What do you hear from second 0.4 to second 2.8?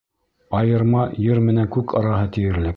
Айырма ер менән күк араһы тиерлек.